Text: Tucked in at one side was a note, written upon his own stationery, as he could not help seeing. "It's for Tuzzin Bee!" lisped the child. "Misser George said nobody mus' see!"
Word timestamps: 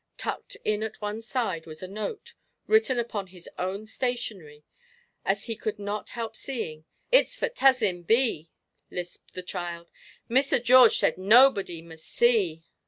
Tucked 0.17 0.57
in 0.65 0.81
at 0.81 0.99
one 0.99 1.21
side 1.21 1.67
was 1.67 1.83
a 1.83 1.87
note, 1.87 2.33
written 2.65 2.97
upon 2.97 3.27
his 3.27 3.47
own 3.59 3.85
stationery, 3.85 4.63
as 5.23 5.43
he 5.43 5.55
could 5.55 5.77
not 5.77 6.09
help 6.17 6.35
seeing. 6.35 6.85
"It's 7.11 7.35
for 7.35 7.49
Tuzzin 7.49 8.01
Bee!" 8.01 8.49
lisped 8.89 9.35
the 9.35 9.43
child. 9.43 9.91
"Misser 10.27 10.57
George 10.57 10.97
said 10.97 11.19
nobody 11.19 11.83
mus' 11.83 12.03
see!" 12.03 12.63